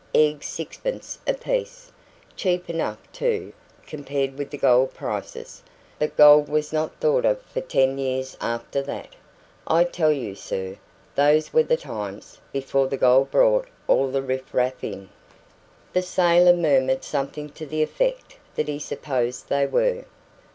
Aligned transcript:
"Eggs 0.15 0.47
sixpence 0.47 1.19
apiece. 1.27 1.91
Cheap 2.35 2.71
enough, 2.71 2.97
too, 3.13 3.53
compared 3.85 4.35
with 4.35 4.49
the 4.49 4.57
gold 4.57 4.95
prices. 4.95 5.61
But 5.99 6.17
gold 6.17 6.49
was 6.49 6.73
not 6.73 6.99
thought 6.99 7.23
of 7.23 7.39
for 7.43 7.61
ten 7.61 7.99
years 7.99 8.35
after 8.41 8.81
that. 8.81 9.09
I 9.67 9.83
tell 9.83 10.11
you, 10.11 10.33
sir, 10.33 10.77
those 11.13 11.53
were 11.53 11.61
the 11.61 11.77
times 11.77 12.39
before 12.51 12.87
the 12.87 12.97
gold 12.97 13.29
brought 13.29 13.67
all 13.87 14.07
the 14.09 14.23
riff 14.23 14.55
raff 14.55 14.83
in." 14.83 15.09
The 15.93 16.01
sailor 16.01 16.55
murmured 16.55 17.03
something 17.03 17.51
to 17.51 17.67
the 17.67 17.83
effect 17.83 18.37
that 18.55 18.67
he 18.67 18.79
supposed 18.79 19.49
they 19.49 19.67
were. 19.67 20.05